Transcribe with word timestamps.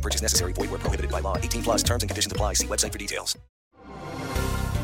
No 0.00 0.02
purchase 0.02 0.22
necessary. 0.22 0.52
Void 0.54 0.70
where 0.70 0.80
prohibited 0.80 1.10
by 1.10 1.20
law. 1.20 1.36
18 1.36 1.62
plus 1.62 1.82
terms 1.82 2.02
and 2.02 2.10
conditions 2.10 2.32
apply. 2.32 2.54
See 2.54 2.66
website 2.66 2.92
for 2.92 2.98
details. 2.98 3.36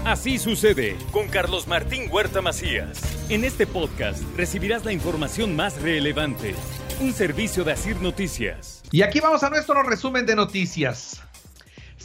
Así 0.04 0.38
sucede 0.38 0.96
con 1.10 1.26
Carlos 1.26 1.66
Martín 1.66 2.08
Huerta 2.12 2.40
Macías. 2.40 3.00
En 3.28 3.42
este 3.42 3.66
podcast 3.66 4.22
recibirás 4.36 4.84
la 4.84 4.92
información 4.92 5.56
más 5.56 5.82
relevante. 5.82 6.54
Un 7.00 7.12
servicio 7.12 7.64
de 7.64 7.72
Asir 7.72 8.00
Noticias. 8.00 8.82
Y 8.92 9.02
aquí 9.02 9.18
vamos 9.18 9.42
a 9.42 9.50
nuestro 9.50 9.82
resumen 9.82 10.24
de 10.24 10.36
noticias. 10.36 11.25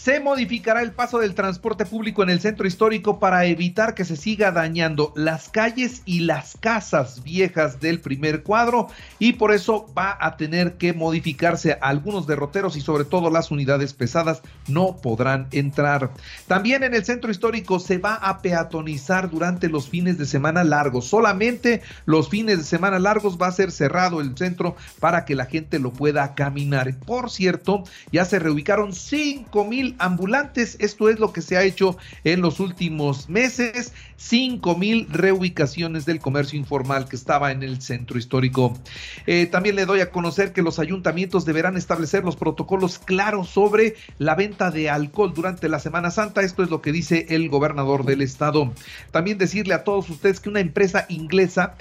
Se 0.04 0.20
modificará 0.20 0.82
el 0.82 0.94
paso 0.94 1.20
del 1.20 1.36
transporte 1.36 1.86
público 1.86 2.24
en 2.24 2.32
el 2.32 2.40
centro 2.40 2.66
histórico 2.66 3.20
para 3.20 3.46
evitar 3.46 3.94
que 3.94 4.04
se 4.04 4.16
siga 4.16 4.52
dañando 4.52 5.14
las 5.16 5.48
calles 5.48 6.02
y 6.06 6.22
las 6.22 6.58
casas 6.60 7.22
viejas 7.22 7.80
del 7.80 8.00
primer 8.00 8.42
cuadro 8.42 8.88
y 9.20 9.34
por 9.34 9.54
eso 9.54 9.86
va 9.96 10.18
a 10.20 10.38
tener 10.38 10.74
que 10.78 10.94
modificarse 10.94 11.78
algunos 11.82 12.26
derroteros 12.26 12.78
y 12.78 12.82
sobre 12.82 13.06
todo 13.06 13.30
las 13.30 13.52
unidades 13.52 13.94
pesadas 13.94 14.42
no 14.68 14.98
podrán 14.98 15.48
entrar. 15.52 16.10
También 16.48 16.82
en 16.82 16.96
el 16.96 17.06
centro 17.06 17.30
histórico 17.30 17.80
se 17.80 18.00
va 18.00 18.16
a 18.16 18.42
peatonizar 18.42 19.30
durante 19.30 19.70
los 19.70 19.88
fines 19.88 20.18
de 20.18 20.26
semana 20.26 20.64
largos. 20.64 21.06
Solamente 21.06 21.84
los 22.08 22.28
fines 22.28 22.58
de 22.58 22.64
semana 22.64 22.98
largos 22.98 23.38
va 23.40 23.50
a 23.50 23.52
ser 23.52 23.70
cerrado 23.72 24.20
el 24.20 24.36
centro 24.36 24.76
para 25.00 25.26
que 25.26 25.36
la 25.36 25.46
gente 25.46 25.78
lo 25.78 25.94
pueda 25.94 26.34
caminar. 26.34 26.96
Por 27.06 27.30
cierto, 27.30 27.84
ya 28.12 28.26
se 28.26 28.40
reubicaron 28.40 28.94
5 28.94 29.64
mil 29.66 29.91
ambulantes. 30.00 30.78
Esto 30.80 31.10
es 31.10 31.20
lo 31.20 31.34
que 31.34 31.42
se 31.42 31.58
ha 31.58 31.64
hecho 31.64 31.98
en 32.24 32.42
los 32.42 32.60
últimos 32.60 33.30
meses. 33.30 33.94
5 34.18 34.78
mil 34.78 35.08
reubicaciones 35.10 36.06
del 36.06 36.20
comercio 36.20 36.60
informal 36.60 37.08
que 37.08 37.16
estaba 37.16 37.52
en 37.52 37.64
el 37.64 37.82
centro 37.82 38.20
histórico. 38.20 38.78
Eh, 39.26 39.48
también 39.48 39.76
le 39.76 39.86
doy 39.86 40.02
a 40.02 40.12
conocer 40.12 40.54
que 40.54 40.62
los 40.62 40.78
ayuntamientos 40.78 41.44
deberán 41.44 41.76
establecer 41.76 42.24
los 42.24 42.36
protocolos 42.36 43.00
claros 43.00 43.50
sobre 43.50 43.96
la 44.20 44.36
venta 44.36 44.70
de 44.70 44.90
alcohol 44.90 45.34
durante 45.34 45.70
la 45.70 45.80
Semana 45.80 46.12
Santa. 46.12 46.42
Esto 46.42 46.62
es 46.62 46.70
lo 46.70 46.82
que 46.82 46.92
dice 46.92 47.28
el 47.30 47.50
gobernador 47.50 48.06
del 48.06 48.22
estado. 48.22 48.74
También 49.12 49.38
decirle 49.38 49.74
a 49.74 49.84
todos 49.84 50.10
ustedes 50.10 50.40
que 50.40 50.50
una 50.50 50.60
empresa 50.60 51.06
inglesa 51.10 51.76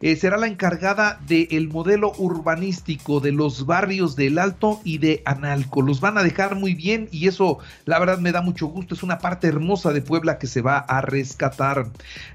eh, 0.00 0.16
será 0.16 0.36
la 0.36 0.46
encargada 0.46 1.18
del 1.26 1.68
modelo 1.68 2.12
urbanístico 2.18 3.20
de 3.20 3.32
los 3.32 3.66
barrios 3.66 4.16
del 4.16 4.38
Alto 4.38 4.80
y 4.84 4.98
de 4.98 5.22
Analco. 5.24 5.82
Los 5.82 6.00
van 6.00 6.18
a 6.18 6.22
dejar 6.22 6.54
muy 6.54 6.74
bien 6.74 7.08
y 7.10 7.28
eso 7.28 7.58
la 7.84 7.98
verdad 7.98 8.18
me 8.18 8.32
da 8.32 8.42
mucho 8.42 8.66
gusto. 8.66 8.94
Es 8.94 9.02
una 9.02 9.18
parte 9.18 9.48
hermosa 9.48 9.92
de 9.92 10.02
Puebla 10.02 10.38
que 10.38 10.46
se 10.46 10.60
va 10.60 10.78
a 10.78 11.00
rescatar. 11.00 11.88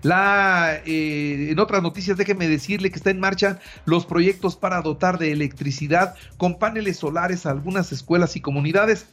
Eh, 0.04 1.48
en 1.52 1.60
otras 1.60 1.84
noticias, 1.84 2.18
déjeme 2.18 2.48
decirle 2.48 2.90
que 2.90 2.98
está 2.98 3.12
en 3.12 3.20
marcha 3.20 3.60
los 3.86 4.06
proyectos 4.06 4.56
para 4.56 4.82
dotar 4.82 5.18
de 5.18 5.32
electricidad 5.32 6.16
con 6.38 6.58
paneles 6.58 6.98
solares 6.98 7.46
a 7.46 7.52
algunas 7.52 7.92
escuelas 7.92 8.36
y 8.36 8.42
comunidades 8.42 9.06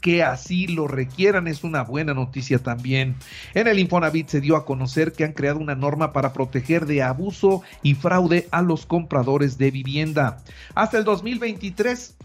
que 0.00 0.22
así 0.22 0.66
lo 0.66 0.88
requieran. 0.88 1.46
Es 1.46 1.64
una 1.64 1.82
buena 1.82 2.14
noticia 2.14 2.58
también. 2.58 3.16
En 3.54 3.68
el 3.68 3.78
Infonavit 3.78 4.28
se 4.28 4.40
dio 4.40 4.56
a 4.56 4.64
conocer 4.64 5.12
que 5.12 5.24
han 5.24 5.32
creado 5.32 5.58
una 5.58 5.74
norma 5.74 6.12
para 6.12 6.32
proteger 6.32 6.86
de 6.86 7.02
abuso 7.02 7.62
y 7.82 7.94
fraude 7.94 8.48
a 8.50 8.62
los 8.62 8.86
compradores 8.86 9.58
de 9.58 9.70
vivienda. 9.70 10.42
Hasta 10.74 10.98
el 10.98 11.04
2023 11.04 12.16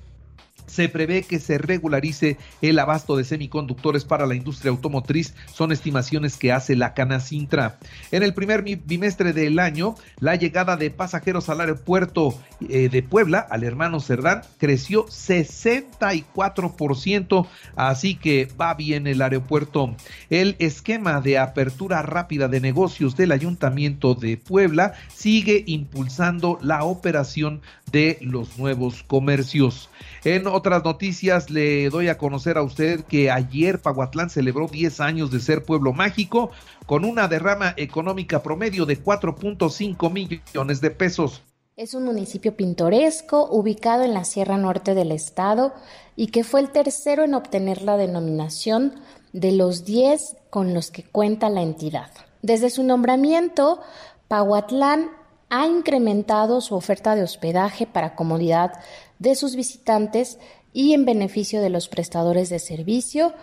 se 0.67 0.89
prevé 0.89 1.23
que 1.23 1.39
se 1.39 1.57
regularice 1.57 2.37
el 2.61 2.77
abasto 2.77 3.17
de 3.17 3.23
semiconductores 3.23 4.05
para 4.05 4.27
la 4.27 4.35
industria 4.35 4.69
automotriz, 4.71 5.33
son 5.53 5.71
estimaciones 5.71 6.37
que 6.37 6.51
hace 6.51 6.75
la 6.75 6.93
Canacintra. 6.93 7.79
En 8.11 8.21
el 8.23 8.33
primer 8.33 8.63
bimestre 8.63 9.31
del 9.33 9.59
año, 9.59 9.93
la 10.19 10.35
llegada 10.35 10.75
de 10.77 10.91
pasajeros 10.91 11.49
al 11.49 11.61
aeropuerto 11.61 12.37
eh, 12.69 12.89
de 12.89 13.03
Puebla, 13.03 13.39
al 13.39 13.63
hermano 13.63 13.99
Cerdán, 13.99 14.41
creció 14.57 15.05
64%, 15.07 17.47
así 17.75 18.15
que 18.15 18.47
va 18.59 18.73
bien 18.73 19.05
el 19.07 19.21
aeropuerto. 19.21 19.95
El 20.29 20.55
esquema 20.59 21.21
de 21.21 21.37
apertura 21.37 22.01
rápida 22.01 22.47
de 22.47 22.59
negocios 22.59 23.15
del 23.15 23.31
Ayuntamiento 23.31 24.15
de 24.15 24.37
Puebla 24.37 24.93
sigue 25.13 25.63
impulsando 25.65 26.59
la 26.61 26.83
operación 26.83 27.61
de 27.91 28.17
los 28.21 28.57
nuevos 28.57 29.03
comercios. 29.03 29.89
En 30.23 30.47
otras 30.57 30.83
noticias 30.83 31.49
le 31.49 31.89
doy 31.89 32.09
a 32.09 32.17
conocer 32.17 32.57
a 32.57 32.63
usted 32.63 33.05
que 33.05 33.31
ayer 33.31 33.79
Pahuatlán 33.81 34.29
celebró 34.29 34.67
10 34.67 34.99
años 34.99 35.31
de 35.31 35.39
ser 35.39 35.63
pueblo 35.63 35.93
mágico 35.93 36.51
con 36.85 37.05
una 37.05 37.27
derrama 37.27 37.73
económica 37.77 38.43
promedio 38.43 38.85
de 38.85 39.01
4.5 39.01 40.11
millones 40.11 40.81
de 40.81 40.91
pesos. 40.91 41.43
Es 41.75 41.93
un 41.93 42.05
municipio 42.05 42.55
pintoresco 42.55 43.47
ubicado 43.51 44.03
en 44.03 44.15
la 44.15 44.25
Sierra 44.25 44.57
Norte 44.57 44.95
del 44.95 45.11
estado 45.11 45.73
y 46.15 46.27
que 46.27 46.43
fue 46.43 46.59
el 46.59 46.71
tercero 46.71 47.23
en 47.23 47.35
obtener 47.35 47.83
la 47.83 47.97
denominación 47.97 48.95
de 49.31 49.51
los 49.51 49.85
10 49.85 50.37
con 50.49 50.73
los 50.73 50.89
que 50.89 51.03
cuenta 51.03 51.49
la 51.49 51.61
entidad. 51.61 52.09
Desde 52.41 52.71
su 52.71 52.83
nombramiento, 52.83 53.79
Pahuatlán 54.27 55.11
ha 55.49 55.67
incrementado 55.67 56.61
su 56.61 56.75
oferta 56.75 57.15
de 57.15 57.23
hospedaje 57.23 57.87
para 57.87 58.15
comodidad 58.15 58.73
de 59.19 59.35
sus 59.35 59.55
visitantes 59.55 60.37
y 60.73 60.93
en 60.93 61.05
beneficio 61.05 61.61
de 61.61 61.69
los 61.69 61.87
prestadores 61.87 62.49
de 62.49 62.59
servicio. 62.59 63.33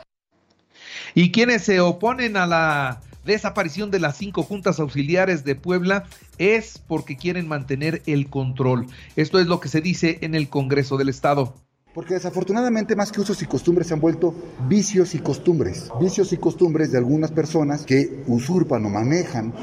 Y 1.15 1.33
quienes 1.33 1.63
se 1.63 1.81
oponen 1.81 2.37
a 2.37 2.47
la 2.47 3.01
desaparición 3.25 3.91
de 3.91 4.01
las 4.01 4.17
cinco 4.17 4.43
juntas 4.43 4.79
auxiliares 4.81 5.45
de 5.45 5.55
Puebla 5.55 6.05
es 6.39 6.79
porque 6.79 7.17
quieren 7.17 7.49
mantener 7.49 8.03
el 8.07 8.29
control. 8.29 8.87
Esto 9.17 9.41
es 9.41 9.47
lo 9.47 9.61
que 9.61 9.69
se 9.69 9.81
dice 9.81 10.19
en 10.21 10.35
el 10.35 10.49
Congreso 10.49 10.97
del 10.97 11.09
Estado. 11.09 11.55
Porque 11.95 12.15
desafortunadamente 12.15 12.97
más 12.97 13.13
que 13.13 13.21
usos 13.21 13.41
y 13.41 13.47
costumbres 13.47 13.87
se 13.87 13.95
han 13.95 14.01
vuelto 14.01 14.35
vicios 14.69 15.15
y 15.15 15.21
costumbres. 15.21 15.91
Vicios 16.01 16.33
y 16.33 16.37
costumbres 16.37 16.91
de 16.91 16.99
algunas 16.99 17.31
personas 17.31 17.87
que 17.87 18.25
usurpan 18.27 18.85
o 18.85 18.91
manejan 18.91 19.55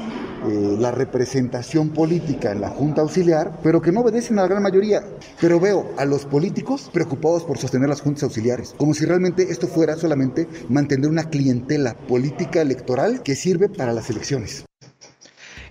eh, 0.44 0.76
la 0.78 0.90
representación 0.90 1.90
política 1.90 2.52
en 2.52 2.60
la 2.60 2.70
Junta 2.70 3.02
Auxiliar, 3.02 3.58
pero 3.62 3.80
que 3.80 3.92
no 3.92 4.00
obedecen 4.00 4.38
a 4.38 4.42
la 4.42 4.48
gran 4.48 4.62
mayoría. 4.62 5.02
Pero 5.40 5.60
veo 5.60 5.92
a 5.98 6.04
los 6.04 6.24
políticos 6.24 6.90
preocupados 6.92 7.44
por 7.44 7.58
sostener 7.58 7.88
las 7.88 8.00
juntas 8.00 8.24
auxiliares, 8.24 8.74
como 8.76 8.94
si 8.94 9.04
realmente 9.04 9.50
esto 9.50 9.68
fuera 9.68 9.96
solamente 9.96 10.48
mantener 10.68 11.10
una 11.10 11.30
clientela 11.30 11.94
política 11.94 12.60
electoral 12.60 13.22
que 13.22 13.36
sirve 13.36 13.68
para 13.68 13.92
las 13.92 14.10
elecciones. 14.10 14.64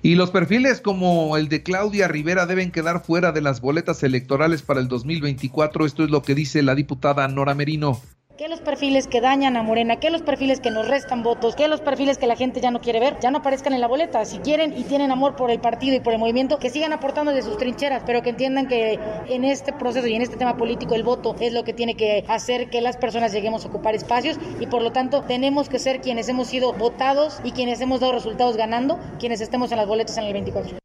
Y 0.04 0.16
los 0.16 0.32
perfiles 0.32 0.82
como 0.82 1.38
el 1.38 1.48
de 1.48 1.62
Claudia 1.62 2.08
Rivera 2.08 2.48
deben 2.48 2.72
quedar 2.72 3.04
fuera 3.04 3.32
de 3.32 3.42
las 3.42 3.62
boletas 3.62 4.02
electorales 4.02 4.64
para 4.64 4.80
el 4.80 4.88
2024. 4.88 5.86
Esto 5.86 6.04
es 6.04 6.10
lo 6.10 6.24
que 6.24 6.34
dice 6.34 6.64
la 6.64 6.74
diputada 6.74 7.28
Nora 7.28 7.54
Merino 7.54 8.02
que 8.42 8.50
los 8.50 8.62
perfiles 8.62 9.06
que 9.06 9.22
dañan 9.22 9.56
a 9.56 9.62
Morena, 9.62 9.98
que 9.98 10.10
los 10.10 10.24
perfiles 10.24 10.60
que 10.60 10.72
nos 10.72 10.88
restan 10.88 11.22
votos, 11.22 11.56
que 11.56 11.68
los 11.68 11.80
perfiles 11.80 12.18
que 12.18 12.26
la 12.26 12.36
gente 12.36 12.60
ya 12.60 12.72
no 12.72 12.82
quiere 12.82 13.00
ver, 13.00 13.20
ya 13.20 13.30
no 13.30 13.38
aparezcan 13.38 13.74
en 13.74 13.82
la 13.82 13.88
boleta. 13.88 14.26
Si 14.26 14.40
quieren 14.40 14.76
y 14.76 14.82
tienen 14.82 15.12
amor 15.12 15.36
por 15.36 15.52
el 15.52 15.60
partido 15.60 15.96
y 15.96 16.00
por 16.00 16.12
el 16.14 16.18
movimiento, 16.18 16.58
que 16.58 16.72
sigan 16.72 16.92
aportando 16.92 17.34
de 17.34 17.44
sus 17.44 17.58
trincheras, 17.58 18.02
pero 18.04 18.24
que 18.24 18.32
entiendan 18.32 18.68
que 18.68 18.98
en 19.28 19.44
este 19.44 19.74
proceso 19.74 20.08
y 20.08 20.16
en 20.16 20.24
este 20.24 20.38
tema 20.38 20.58
político 20.58 20.96
el 20.96 21.04
voto 21.04 21.36
es 21.40 21.54
lo 21.54 21.64
que 21.64 21.74
tiene 21.74 21.94
que 21.94 22.26
hacer 22.28 22.72
que 22.72 22.82
las 22.82 22.98
personas 22.98 23.32
lleguemos 23.32 23.64
a 23.64 23.68
ocupar 23.68 23.94
espacios 23.94 24.40
y 24.60 24.66
por 24.66 24.82
lo 24.82 24.92
tanto 24.92 25.22
tenemos 25.22 25.70
que 25.70 25.78
ser 25.78 26.02
quienes 26.02 26.28
hemos 26.28 26.48
sido 26.48 26.74
votados 26.74 27.42
y 27.44 27.52
quienes 27.52 27.80
hemos 27.80 28.00
dado 28.00 28.14
resultados 28.14 28.58
ganando, 28.58 28.98
quienes 29.20 29.42
estemos 29.42 29.72
en 29.72 29.78
las 29.78 29.88
boletas 29.88 30.18
en 30.18 30.24
el 30.24 30.34
24. 30.34 30.81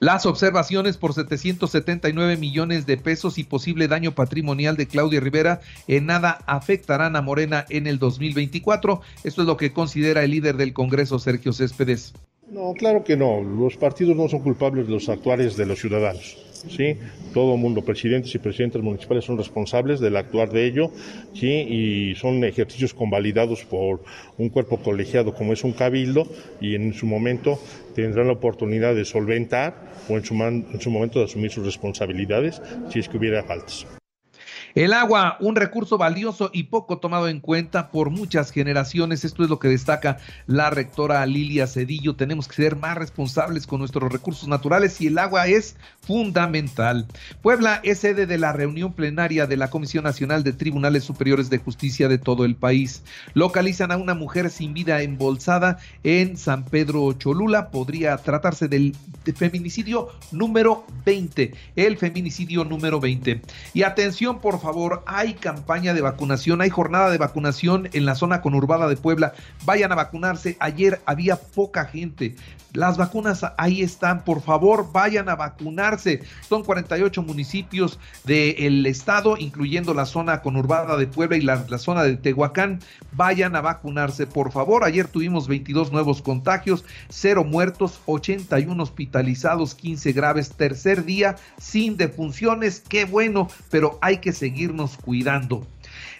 Las 0.00 0.26
observaciones 0.26 0.96
por 0.96 1.12
779 1.12 2.36
millones 2.36 2.86
de 2.86 2.96
pesos 2.96 3.36
y 3.36 3.44
posible 3.44 3.88
daño 3.88 4.12
patrimonial 4.12 4.76
de 4.76 4.86
Claudia 4.86 5.18
Rivera 5.18 5.60
en 5.88 6.06
nada 6.06 6.38
afectarán 6.46 7.16
a 7.16 7.22
Morena 7.22 7.64
en 7.68 7.88
el 7.88 7.98
2024. 7.98 9.00
Esto 9.24 9.42
es 9.42 9.46
lo 9.46 9.56
que 9.56 9.72
considera 9.72 10.22
el 10.22 10.30
líder 10.30 10.56
del 10.56 10.72
Congreso, 10.72 11.18
Sergio 11.18 11.52
Céspedes. 11.52 12.14
No, 12.48 12.74
claro 12.74 13.02
que 13.02 13.16
no. 13.16 13.42
Los 13.42 13.76
partidos 13.76 14.16
no 14.16 14.28
son 14.28 14.40
culpables 14.40 14.86
de 14.86 14.92
los 14.92 15.08
actuales 15.08 15.56
de 15.56 15.66
los 15.66 15.80
ciudadanos. 15.80 16.47
¿Sí? 16.68 16.96
Todo 17.34 17.54
el 17.54 17.60
mundo, 17.60 17.82
presidentes 17.82 18.34
y 18.34 18.38
presidentes 18.38 18.82
municipales 18.82 19.24
son 19.24 19.38
responsables 19.38 20.00
del 20.00 20.16
actuar 20.16 20.50
de 20.50 20.66
ello, 20.66 20.90
¿sí? 21.34 21.48
Y 21.48 22.14
son 22.14 22.42
ejercicios 22.44 22.94
convalidados 22.94 23.64
por 23.64 24.02
un 24.38 24.48
cuerpo 24.48 24.78
colegiado 24.78 25.34
como 25.34 25.52
es 25.52 25.64
un 25.64 25.72
cabildo 25.72 26.26
y 26.60 26.74
en 26.74 26.94
su 26.94 27.06
momento 27.06 27.58
tendrán 27.94 28.28
la 28.28 28.34
oportunidad 28.34 28.94
de 28.94 29.04
solventar 29.04 29.74
o 30.08 30.16
en 30.16 30.24
su, 30.24 30.34
en 30.34 30.80
su 30.80 30.90
momento 30.90 31.18
de 31.18 31.26
asumir 31.26 31.50
sus 31.50 31.64
responsabilidades 31.64 32.62
si 32.90 32.98
es 32.98 33.08
que 33.08 33.18
hubiera 33.18 33.42
faltas. 33.42 33.97
El 34.74 34.92
agua, 34.92 35.36
un 35.40 35.56
recurso 35.56 35.98
valioso 35.98 36.50
y 36.52 36.64
poco 36.64 36.98
tomado 36.98 37.28
en 37.28 37.40
cuenta 37.40 37.90
por 37.90 38.10
muchas 38.10 38.50
generaciones. 38.50 39.24
Esto 39.24 39.42
es 39.42 39.50
lo 39.50 39.58
que 39.58 39.68
destaca 39.68 40.18
la 40.46 40.70
rectora 40.70 41.24
Lilia 41.26 41.66
Cedillo. 41.66 42.16
Tenemos 42.16 42.48
que 42.48 42.56
ser 42.56 42.76
más 42.76 42.96
responsables 42.96 43.66
con 43.66 43.78
nuestros 43.80 44.12
recursos 44.12 44.48
naturales 44.48 45.00
y 45.00 45.06
el 45.06 45.18
agua 45.18 45.46
es 45.46 45.76
fundamental. 46.02 47.06
Puebla 47.42 47.80
es 47.82 48.00
sede 48.00 48.26
de 48.26 48.38
la 48.38 48.52
reunión 48.52 48.92
plenaria 48.92 49.46
de 49.46 49.56
la 49.56 49.70
Comisión 49.70 50.04
Nacional 50.04 50.44
de 50.44 50.52
Tribunales 50.52 51.04
Superiores 51.04 51.50
de 51.50 51.58
Justicia 51.58 52.08
de 52.08 52.18
todo 52.18 52.44
el 52.44 52.54
país. 52.54 53.02
Localizan 53.34 53.90
a 53.90 53.96
una 53.96 54.14
mujer 54.14 54.50
sin 54.50 54.74
vida 54.74 55.02
embolsada 55.02 55.78
en 56.04 56.36
San 56.36 56.64
Pedro 56.64 57.12
Cholula. 57.14 57.70
Podría 57.70 58.16
tratarse 58.18 58.68
del 58.68 58.94
feminicidio 59.34 60.08
número 60.30 60.84
20. 61.04 61.54
El 61.76 61.96
feminicidio 61.96 62.64
número 62.64 63.00
20. 63.00 63.42
Y 63.74 63.82
atención, 63.82 64.40
por 64.40 64.57
favor 64.58 64.68
favor, 64.68 65.02
hay 65.06 65.32
campaña 65.32 65.94
de 65.94 66.02
vacunación, 66.02 66.60
hay 66.60 66.68
jornada 66.68 67.08
de 67.10 67.16
vacunación 67.16 67.88
en 67.94 68.04
la 68.04 68.14
zona 68.14 68.42
conurbada 68.42 68.86
de 68.86 68.96
Puebla. 68.96 69.32
Vayan 69.64 69.92
a 69.92 69.94
vacunarse. 69.94 70.58
Ayer 70.60 71.00
había 71.06 71.36
poca 71.36 71.86
gente. 71.86 72.36
Las 72.74 72.98
vacunas 72.98 73.46
ahí 73.56 73.80
están, 73.80 74.24
por 74.24 74.42
favor, 74.42 74.92
vayan 74.92 75.30
a 75.30 75.36
vacunarse. 75.36 76.22
Son 76.46 76.62
48 76.62 77.22
municipios 77.22 77.98
del 78.24 78.84
estado, 78.84 79.38
incluyendo 79.38 79.94
la 79.94 80.04
zona 80.04 80.42
conurbada 80.42 80.98
de 80.98 81.06
Puebla 81.06 81.38
y 81.38 81.40
la, 81.40 81.64
la, 81.66 81.78
zona 81.78 82.02
de 82.02 82.16
Tehuacán. 82.16 82.80
Vayan 83.12 83.56
a 83.56 83.62
vacunarse, 83.62 84.26
por 84.26 84.52
favor. 84.52 84.84
Ayer 84.84 85.08
tuvimos 85.08 85.48
22 85.48 85.92
nuevos 85.92 86.20
contagios, 86.20 86.84
0 87.08 87.44
muertos, 87.44 88.00
81 88.04 88.82
hospitalizados, 88.82 89.74
15 89.74 90.12
graves. 90.12 90.50
Tercer 90.50 91.06
día 91.06 91.36
sin 91.58 91.96
defunciones, 91.96 92.82
qué 92.86 93.06
bueno, 93.06 93.48
pero 93.70 93.98
hay 94.02 94.18
que 94.18 94.32
seguir 94.32 94.47
seguirnos 94.48 94.96
cuidando. 94.96 95.66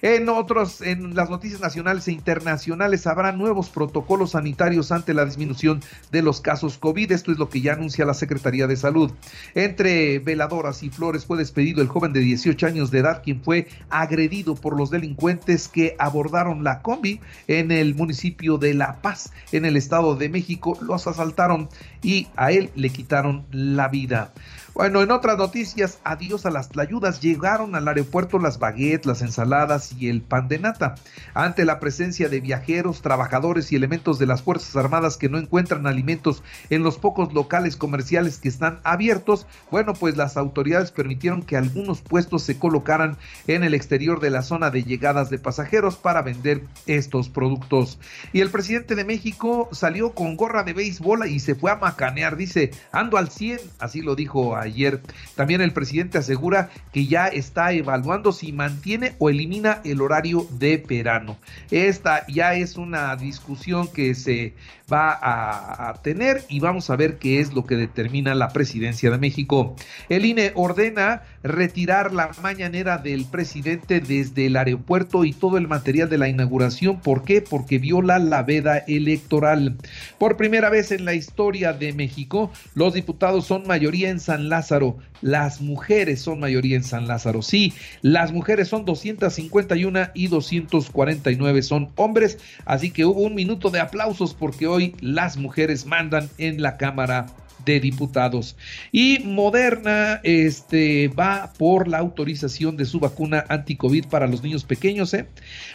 En 0.03 0.29
otros, 0.29 0.81
en 0.81 1.15
las 1.17 1.31
noticias 1.31 1.61
nacionales 1.61 2.07
e 2.09 2.13
internacionales, 2.13 3.07
habrá 3.07 3.33
nuevos 3.33 3.69
protocolos 3.71 4.33
sanitarios 4.33 4.93
ante 4.93 5.15
la 5.15 5.25
disminución 5.25 5.81
de 6.13 6.23
los 6.23 6.41
casos 6.41 6.79
COVID. 6.79 7.11
Esto 7.11 7.33
es 7.33 7.39
lo 7.39 7.49
que 7.49 7.61
ya 7.61 7.73
anuncia 7.73 8.05
la 8.05 8.15
Secretaría 8.15 8.67
de 8.67 8.77
Salud. 8.77 9.11
Entre 9.55 10.19
veladoras 10.21 10.83
y 10.83 10.91
flores 10.91 11.25
fue 11.25 11.39
despedido 11.39 11.81
el 11.81 11.89
joven 11.89 12.13
de 12.13 12.21
18 12.21 12.67
años 12.67 12.91
de 12.91 12.99
edad, 13.01 13.23
quien 13.25 13.43
fue 13.43 13.67
agredido 13.91 14.55
por 14.55 14.77
los 14.77 14.91
delincuentes 14.91 15.69
que 15.69 15.97
abordaron 15.99 16.65
la 16.65 16.83
combi 16.83 17.21
en 17.47 17.73
el 17.73 17.95
municipio 17.95 18.59
de 18.59 18.75
La 18.75 19.01
Paz, 19.01 19.33
en 19.53 19.65
el 19.65 19.77
Estado 19.77 20.15
de 20.17 20.29
México. 20.29 20.79
Los 20.81 21.07
asaltaron 21.07 21.69
y 22.03 22.29
a 22.37 22.53
él 22.53 22.71
le 22.77 22.91
quitaron 22.91 23.47
la 23.51 23.89
vida. 23.89 24.33
Bueno, 24.75 25.03
en 25.03 25.11
otras 25.11 25.39
noticias, 25.39 25.99
adiós 26.05 26.47
a 26.47 26.51
las 26.51 26.69
tlayudas. 26.69 27.21
Llegaron 27.21 27.75
al 27.75 27.89
aeropuerto 27.89 28.39
las 28.39 28.59
baguettes, 28.59 29.07
las 29.07 29.23
ensaladas 29.23 29.93
y 29.93 30.09
el 30.09 30.23
pan 30.23 30.47
de 30.49 30.59
nata. 30.59 30.95
Ante 31.35 31.65
la 31.65 31.81
presencia 31.81 32.29
de 32.29 32.41
viajeros, 32.41 33.03
trabajadores 33.03 33.73
y 33.73 33.77
elementos 33.77 34.19
de 34.19 34.27
las 34.27 34.43
Fuerzas 34.43 34.77
Armadas 34.77 35.17
que 35.17 35.29
no 35.29 35.39
encuentran 35.39 35.87
alimentos 35.87 36.43
en 36.71 36.83
los 36.83 36.99
pocos 36.99 37.33
locales 37.33 37.77
comerciales 37.77 38.39
que 38.39 38.49
están 38.49 38.81
abiertos, 38.85 39.47
bueno, 39.71 39.95
pues 39.95 40.17
las 40.17 40.37
autoridades 40.37 40.93
permitieron 40.93 41.43
que 41.43 41.57
algunos 41.57 42.03
puestos 42.03 42.43
se 42.43 42.59
colocaran 42.59 43.17
en 43.47 43.65
el 43.65 43.75
exterior 43.75 44.21
de 44.21 44.31
la 44.31 44.43
zona 44.43 44.71
de 44.71 44.85
llegadas 44.85 45.31
de 45.31 45.39
pasajeros 45.39 45.97
para 45.97 46.23
vender 46.23 46.63
estos 46.87 47.29
productos. 47.29 47.99
Y 48.33 48.41
el 48.41 48.51
presidente 48.51 48.95
de 48.95 49.05
México 49.05 49.69
salió 49.73 50.13
con 50.13 50.37
gorra 50.37 50.63
de 50.63 50.73
béisbol 50.73 51.27
y 51.29 51.41
se 51.41 51.55
fue 51.55 51.71
a 51.71 51.77
macanear. 51.77 52.37
Dice, 52.37 52.71
ando 52.93 53.17
al 53.17 53.31
100, 53.31 53.59
así 53.79 54.03
lo 54.03 54.15
dijo 54.15 54.57
ayer. 54.63 55.01
También 55.35 55.61
el 55.61 55.73
presidente 55.73 56.19
asegura 56.19 56.71
que 56.93 57.07
ya 57.07 57.29
está 57.29 57.73
evaluando 57.73 58.33
si 58.33 58.53
mantiene 58.53 59.15
o 59.19 59.31
elimina 59.31 59.81
el 59.85 60.01
horario 60.01 60.47
de 60.51 60.85
verano. 60.89 61.37
Esta 61.71 62.27
ya 62.27 62.55
es 62.55 62.77
una 62.77 63.17
discusión 63.17 63.89
que 63.89 64.15
se 64.15 64.55
va 64.91 65.19
a, 65.21 65.95
tener 66.03 66.45
y 66.49 66.61
vamos 66.61 66.91
a 66.91 66.97
ver 66.97 67.19
qué 67.19 67.41
es 67.41 67.53
lo 67.53 67.67
que 67.67 67.77
determina 67.77 68.35
la 68.35 68.49
presidencia 68.51 69.11
de 69.11 69.19
México. 69.19 69.77
El 70.09 70.25
INE 70.25 70.53
ordena 70.55 71.23
retirar 71.43 72.13
la 72.13 72.31
mañanera 72.43 72.99
del 72.99 73.25
presidente 73.27 74.01
desde 74.01 74.47
el 74.47 74.57
aeropuerto 74.57 75.25
y 75.25 75.33
todo 75.33 75.59
el 75.59 75.69
material 75.69 76.09
de 76.09 76.19
la 76.19 76.29
inauguración. 76.29 77.01
¿Por 77.01 77.25
qué? 77.25 77.43
Porque 77.43 77.79
viola 77.79 78.19
la 78.19 78.43
veda 78.43 78.79
electoral. 78.79 79.77
Por 80.19 80.37
primera 80.37 80.71
vez 80.71 80.91
en 80.93 81.05
la 81.05 81.15
historia 81.15 81.73
de 81.73 81.93
México, 81.93 82.51
los 82.75 82.95
diputados 82.95 83.47
son 83.47 83.67
mayoría 83.67 84.11
en 84.11 84.21
San 84.21 84.48
Lázaro. 84.49 84.97
Las 85.21 85.61
mujeres 85.61 86.21
son 86.21 86.41
mayoría 86.41 86.77
en 86.77 86.85
San 86.85 87.09
Lázaro. 87.09 87.43
Sí, 87.43 87.73
las 88.03 88.33
mujeres 88.33 88.69
son 88.69 88.85
251 88.85 90.11
y 90.15 90.29
249 90.29 91.63
son 91.63 91.91
hombres. 91.97 92.39
Así 92.65 92.91
que 92.91 93.05
hubo 93.05 93.21
un 93.23 93.35
minuto 93.35 93.71
de 93.71 93.81
aplausos 93.81 94.35
porque 94.35 94.67
hoy 94.67 94.95
las 95.01 95.37
mujeres 95.37 95.87
mandan 95.87 96.29
en 96.39 96.63
la 96.63 96.77
Cámara 96.77 97.27
de 97.65 97.81
Diputados. 97.81 98.57
Y 98.93 99.21
Moderna 99.21 100.21
este, 100.23 101.09
va 101.09 101.53
por 101.59 101.89
la 101.89 101.99
autorización 101.99 102.77
de 102.77 102.85
su 102.85 103.01
vacuna 103.01 103.45
anti-COVID 103.49 104.07
para 104.07 104.27
los 104.27 104.43
niños 104.43 104.65
pequeños. 104.65 105.13
¿eh? 105.15 105.27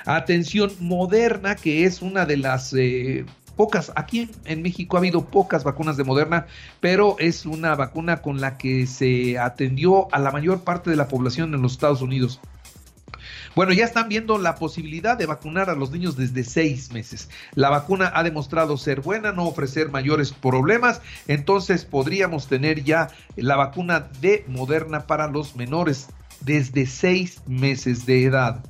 Atención, 0.06 0.72
Moderna, 0.80 1.56
que 1.56 1.86
es 1.86 2.02
una 2.02 2.26
de 2.26 2.38
las... 2.38 2.74
Eh, 2.74 3.26
pocas, 3.56 3.92
aquí 3.96 4.30
en 4.46 4.62
México 4.62 4.98
ha 4.98 5.00
habido 5.00 5.26
pocas 5.26 5.64
vacunas 5.64 5.98
de 5.98 6.04
Moderna, 6.04 6.48
pero 6.80 7.16
es 7.20 7.46
una 7.46 7.76
vacuna 7.76 8.22
con 8.22 8.42
la 8.42 8.58
que 8.58 8.88
se 8.88 9.38
atendió 9.40 10.14
a 10.14 10.20
la 10.20 10.32
mayor 10.32 10.64
parte 10.64 10.90
de 10.90 10.96
la 10.96 11.08
población 11.08 11.54
en 11.54 11.62
los 11.62 11.74
Estados 11.74 12.02
Unidos. 12.02 12.40
Bueno, 13.56 13.72
ya 13.72 13.86
están 13.86 14.10
viendo 14.10 14.40
la 14.40 14.56
posibilidad 14.56 15.16
de 15.16 15.28
vacunar 15.28 15.70
a 15.70 15.76
los 15.76 15.92
niños 15.92 16.18
desde 16.18 16.44
seis 16.44 16.92
meses. 16.92 17.30
La 17.54 17.70
vacuna 17.70 18.12
ha 18.16 18.24
demostrado 18.24 18.78
ser 18.78 19.02
buena, 19.02 19.32
no 19.32 19.46
ofrecer 19.46 19.90
mayores 19.90 20.32
problemas, 20.32 21.02
entonces 21.28 21.86
podríamos 21.86 22.48
tener 22.48 22.84
ya 22.84 23.10
la 23.36 23.56
vacuna 23.56 24.10
de 24.22 24.44
Moderna 24.48 25.06
para 25.06 25.28
los 25.28 25.56
menores 25.56 26.08
desde 26.42 26.88
seis 26.88 27.42
meses 27.48 28.06
de 28.08 28.26
edad. 28.26 28.64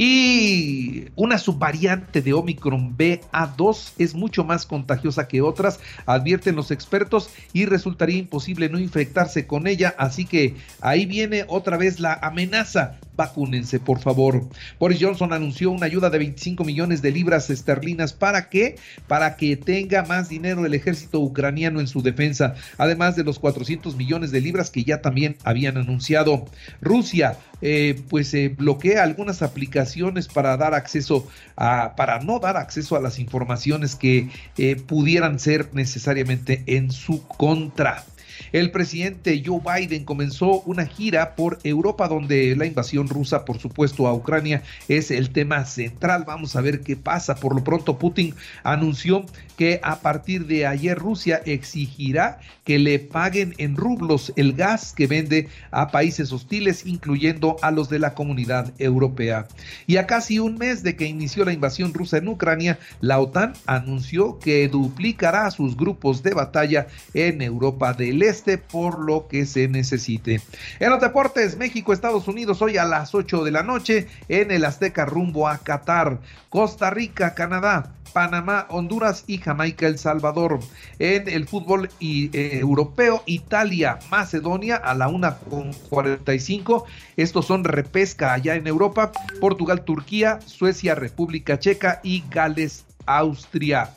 Y 0.00 1.06
una 1.16 1.38
subvariante 1.38 2.22
de 2.22 2.32
Omicron 2.32 2.96
BA2 2.96 3.94
es 3.98 4.14
mucho 4.14 4.44
más 4.44 4.64
contagiosa 4.64 5.26
que 5.26 5.42
otras, 5.42 5.80
advierten 6.06 6.54
los 6.54 6.70
expertos, 6.70 7.30
y 7.52 7.64
resultaría 7.64 8.16
imposible 8.16 8.68
no 8.68 8.78
infectarse 8.78 9.48
con 9.48 9.66
ella. 9.66 9.96
Así 9.98 10.24
que 10.24 10.54
ahí 10.80 11.04
viene 11.04 11.46
otra 11.48 11.76
vez 11.76 11.98
la 11.98 12.14
amenaza 12.14 13.00
vacúnense, 13.18 13.80
por 13.80 13.98
favor. 13.98 14.48
Boris 14.78 14.98
Johnson 15.00 15.32
anunció 15.32 15.72
una 15.72 15.86
ayuda 15.86 16.08
de 16.08 16.18
25 16.18 16.62
millones 16.62 17.02
de 17.02 17.10
libras 17.10 17.50
esterlinas. 17.50 18.12
¿Para 18.12 18.48
qué? 18.48 18.76
Para 19.08 19.34
que 19.34 19.56
tenga 19.56 20.04
más 20.04 20.28
dinero 20.28 20.64
el 20.64 20.72
ejército 20.72 21.18
ucraniano 21.18 21.80
en 21.80 21.88
su 21.88 22.00
defensa, 22.00 22.54
además 22.78 23.16
de 23.16 23.24
los 23.24 23.40
400 23.40 23.96
millones 23.96 24.30
de 24.30 24.40
libras 24.40 24.70
que 24.70 24.84
ya 24.84 25.02
también 25.02 25.36
habían 25.42 25.78
anunciado. 25.78 26.44
Rusia, 26.80 27.36
eh, 27.60 28.00
pues 28.08 28.32
eh, 28.34 28.54
bloquea 28.56 29.02
algunas 29.02 29.42
aplicaciones 29.42 29.87
para 30.28 30.56
dar 30.56 30.74
acceso 30.74 31.26
a, 31.56 31.94
para 31.96 32.20
no 32.20 32.38
dar 32.38 32.56
acceso 32.56 32.96
a 32.96 33.00
las 33.00 33.18
informaciones 33.18 33.94
que 33.94 34.28
eh, 34.56 34.76
pudieran 34.76 35.38
ser 35.38 35.70
necesariamente 35.72 36.62
en 36.66 36.90
su 36.90 37.26
contra. 37.26 38.04
El 38.52 38.70
presidente 38.70 39.42
Joe 39.44 39.60
Biden 39.60 40.04
comenzó 40.04 40.60
una 40.62 40.86
gira 40.86 41.34
por 41.34 41.58
Europa 41.64 42.08
donde 42.08 42.56
la 42.56 42.66
invasión 42.66 43.08
rusa, 43.08 43.44
por 43.44 43.58
supuesto, 43.58 44.06
a 44.06 44.14
Ucrania 44.14 44.62
es 44.88 45.10
el 45.10 45.30
tema 45.30 45.64
central. 45.64 46.24
Vamos 46.26 46.56
a 46.56 46.60
ver 46.60 46.80
qué 46.80 46.96
pasa. 46.96 47.34
Por 47.34 47.54
lo 47.54 47.64
pronto, 47.64 47.98
Putin 47.98 48.34
anunció 48.62 49.24
que 49.56 49.80
a 49.82 50.00
partir 50.00 50.46
de 50.46 50.66
ayer 50.66 50.96
Rusia 50.96 51.42
exigirá 51.44 52.38
que 52.64 52.78
le 52.78 52.98
paguen 52.98 53.54
en 53.58 53.76
rublos 53.76 54.32
el 54.36 54.52
gas 54.52 54.92
que 54.92 55.06
vende 55.06 55.48
a 55.70 55.90
países 55.90 56.32
hostiles, 56.32 56.86
incluyendo 56.86 57.56
a 57.62 57.70
los 57.70 57.88
de 57.88 57.98
la 57.98 58.14
comunidad 58.14 58.72
europea. 58.78 59.48
Y 59.86 59.96
a 59.96 60.06
casi 60.06 60.38
un 60.38 60.58
mes 60.58 60.82
de 60.82 60.96
que 60.96 61.06
inició 61.06 61.44
la 61.44 61.52
invasión 61.52 61.92
rusa 61.92 62.18
en 62.18 62.28
Ucrania, 62.28 62.78
la 63.00 63.18
OTAN 63.18 63.54
anunció 63.66 64.38
que 64.38 64.68
duplicará 64.68 65.50
sus 65.50 65.76
grupos 65.76 66.22
de 66.22 66.34
batalla 66.34 66.86
en 67.14 67.42
Europa 67.42 67.92
del 67.94 68.22
Este 68.22 68.27
por 68.70 68.98
lo 68.98 69.26
que 69.26 69.46
se 69.46 69.68
necesite. 69.68 70.40
En 70.80 70.90
los 70.90 71.00
deportes, 71.00 71.56
México, 71.56 71.92
Estados 71.92 72.28
Unidos, 72.28 72.60
hoy 72.62 72.76
a 72.76 72.84
las 72.84 73.14
8 73.14 73.44
de 73.44 73.50
la 73.50 73.62
noche 73.62 74.06
en 74.28 74.50
el 74.50 74.64
Azteca 74.64 75.06
rumbo 75.06 75.48
a 75.48 75.58
Qatar, 75.58 76.20
Costa 76.48 76.90
Rica, 76.90 77.34
Canadá. 77.34 77.94
Panamá, 78.12 78.66
Honduras 78.70 79.24
y 79.26 79.36
Jamaica, 79.36 79.86
El 79.86 79.98
Salvador. 79.98 80.60
En 80.98 81.28
el 81.28 81.46
fútbol 81.46 81.90
y, 82.00 82.36
eh, 82.36 82.58
europeo, 82.58 83.22
Italia, 83.26 83.98
Macedonia 84.10 84.76
a 84.76 84.94
la 84.94 85.08
1.45. 85.08 86.84
Estos 87.18 87.44
son 87.44 87.64
repesca 87.64 88.32
allá 88.32 88.54
en 88.54 88.66
Europa. 88.66 89.12
Portugal, 89.40 89.84
Turquía, 89.84 90.40
Suecia, 90.46 90.94
República 90.94 91.58
Checa 91.58 92.00
y 92.02 92.24
Gales 92.30 92.86
Austria. 93.04 93.90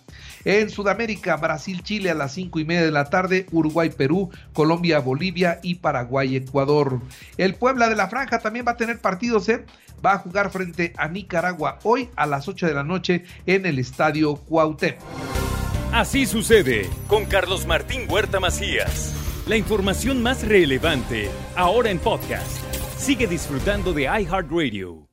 En 0.46 0.70
Sudamérica, 0.70 1.38
Brasil, 1.38 1.84
Chile 1.84 2.10
a 2.10 2.16
las 2.16 2.34
5 2.34 2.60
y 2.60 2.66
media 2.66 2.84
de 2.84 2.92
la 2.92 3.06
tarde, 3.06 3.46
Uruguay, 3.52 3.90
Perú, 3.90 4.30
Colombia, 4.54 5.00
Bolivia 5.00 5.60
y 5.62 5.76
Paraguay, 5.76 6.36
Ecuador. 6.36 7.00
El 7.38 7.56
Puebla 7.56 7.90
de 7.90 7.96
la 7.96 8.08
Franja 8.08 8.40
también 8.40 8.66
va 8.68 8.72
a 8.72 8.78
tener 8.78 9.00
partidos, 9.00 9.48
¿eh? 9.50 9.66
Va 10.04 10.14
a 10.14 10.20
jugar 10.20 10.50
frente 10.50 10.94
a 10.98 11.08
Nicaragua 11.08 11.80
hoy 11.84 12.10
a 12.16 12.26
las 12.26 12.48
8 12.48 12.68
de 12.68 12.74
la 12.74 12.84
noche 12.84 13.24
en 13.46 13.66
el 13.66 13.78
Estadio 13.78 14.36
Cuauhtémoc. 14.36 15.00
Así 15.92 16.26
sucede 16.26 16.90
con 17.08 17.26
Carlos 17.26 17.68
Martín 17.68 18.06
Huerta 18.10 18.40
Macías. 18.40 19.14
La 19.46 19.58
información 19.58 20.24
más 20.24 20.48
relevante 20.48 21.30
ahora 21.56 21.90
en 21.90 22.00
podcast. 22.00 22.58
Sigue 22.98 23.28
disfrutando 23.28 23.92
de 23.92 24.04
iHeartRadio. 24.04 25.11